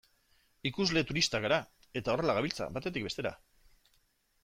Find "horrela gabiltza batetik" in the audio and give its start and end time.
2.17-3.11